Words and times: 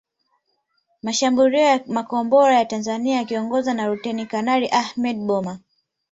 Mashambulio 1.03 1.59
ya 1.59 1.81
makombora 1.87 2.55
ya 2.59 2.65
Tanzania 2.65 3.15
yakiongozwa 3.15 3.73
na 3.73 3.87
Luteni 3.87 4.25
Kanali 4.25 4.69
Ahmed 4.71 5.17
Boma 5.17 5.59